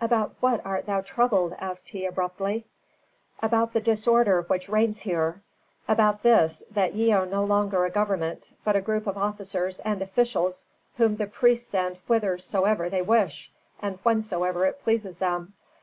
"About 0.00 0.34
what 0.40 0.64
art 0.64 0.86
thou 0.86 1.02
troubled?" 1.02 1.54
asked 1.58 1.90
he, 1.90 2.06
abruptly. 2.06 2.64
"About 3.42 3.74
the 3.74 3.82
disorder 3.82 4.40
which 4.40 4.70
reigns 4.70 5.00
here. 5.00 5.42
About 5.86 6.22
this, 6.22 6.62
that 6.70 6.94
ye 6.94 7.12
are 7.12 7.26
no 7.26 7.44
longer 7.44 7.84
a 7.84 7.90
government, 7.90 8.52
but 8.64 8.76
a 8.76 8.80
group 8.80 9.06
of 9.06 9.18
officers 9.18 9.80
and 9.80 10.00
officials 10.00 10.64
whom 10.96 11.16
the 11.16 11.26
priests 11.26 11.68
send 11.68 11.98
whithersoever 12.06 12.88
they 12.88 13.02
wish 13.02 13.52
and 13.78 13.98
whensoever 14.00 14.64
it 14.64 14.82
pleases 14.82 15.18
them. 15.18 15.52